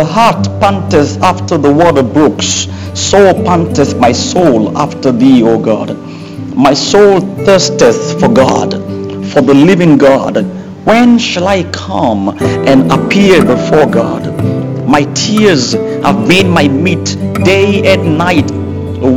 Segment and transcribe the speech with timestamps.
[0.00, 5.90] the hart panteth after the water brooks, so panteth my soul after thee, O God.
[6.56, 8.72] My soul thirsteth for God,
[9.30, 10.36] for the living God.
[10.86, 14.24] When shall I come and appear before God?
[14.88, 15.74] My tears
[16.06, 17.04] have been my meat
[17.44, 18.50] day and night,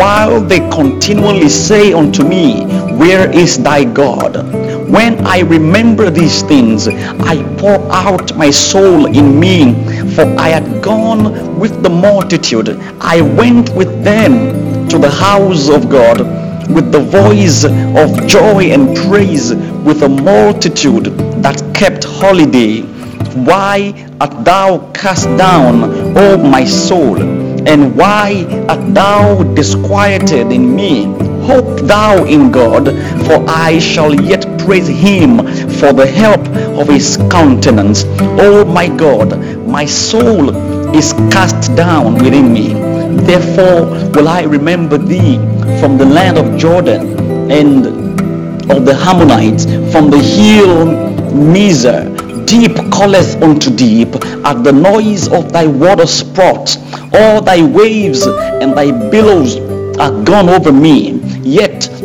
[0.00, 2.64] while they continually say unto me,
[2.96, 4.59] Where is thy God?
[4.90, 9.72] When I remember these things, I pour out my soul in me,
[10.16, 12.70] for I had gone with the multitude.
[13.00, 16.18] I went with them to the house of God
[16.68, 21.04] with the voice of joy and praise with a multitude
[21.44, 22.80] that kept holiday.
[23.44, 27.22] Why art thou cast down, O my soul?
[27.68, 31.29] And why art thou disquieted in me?
[31.50, 32.84] Hope thou in God,
[33.26, 35.38] for I shall yet praise him
[35.80, 36.46] for the help
[36.78, 38.04] of his countenance.
[38.38, 39.36] O my God,
[39.66, 40.54] my soul
[40.94, 42.68] is cast down within me.
[43.24, 45.38] Therefore will I remember thee
[45.80, 47.84] from the land of Jordan and
[48.70, 50.86] of the Hermonites, from the hill
[51.34, 52.46] Mizar.
[52.46, 56.76] Deep calleth unto deep at the noise of thy water sprouts.
[57.12, 59.56] All thy waves and thy billows
[59.98, 61.19] are gone over me.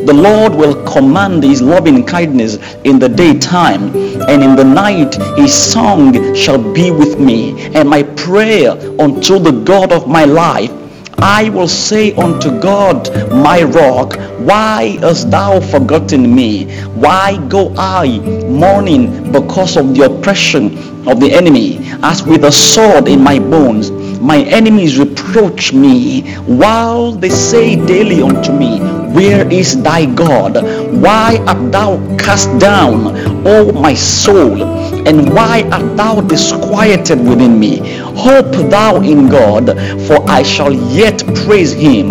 [0.06, 3.96] The Lord will command his loving kindness in the daytime,
[4.30, 9.52] and in the night his song shall be with me, and my prayer unto the
[9.52, 10.72] God of my life.
[11.18, 16.66] I will say unto God, my rock, why hast thou forgotten me?
[16.90, 23.08] Why go I mourning because of the oppression of the enemy, as with a sword
[23.08, 23.90] in my bones?
[24.26, 28.80] My enemies reproach me, while they say daily unto me,
[29.14, 30.56] Where is thy God?
[31.00, 34.64] Why art thou cast down, O my soul?
[35.08, 37.78] And why art thou disquieted within me?
[38.18, 39.68] Hope thou in God,
[40.08, 42.10] for I shall yet praise him,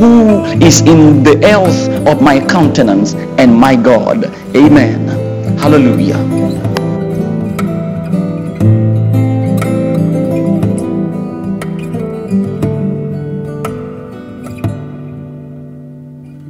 [0.00, 4.24] who is in the health of my countenance and my God.
[4.56, 5.58] Amen.
[5.58, 6.69] Hallelujah.